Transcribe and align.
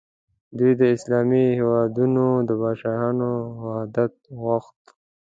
دوی 0.57 0.71
د 0.81 0.83
اسلامي 0.95 1.43
هیوادونو 1.59 2.25
د 2.47 2.49
پاچاهانو 2.61 3.31
وحدت 3.63 4.13
غوښت. 4.41 4.79